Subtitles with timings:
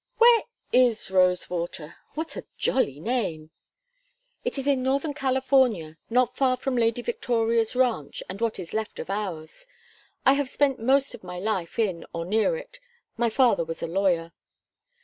[0.17, 1.95] "Where is Rosewater?
[2.15, 3.51] What a jolly name!"
[4.43, 8.97] "It is in northern California, not far from Lady Victoria's ranch and what is left
[8.97, 9.67] of ours.
[10.25, 12.79] I have spent most of my life in or near it
[13.15, 14.31] my father was a lawyer."